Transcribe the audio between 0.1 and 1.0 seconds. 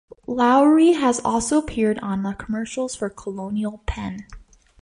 Lowery